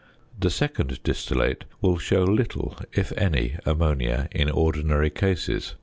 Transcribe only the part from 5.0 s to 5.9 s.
cases.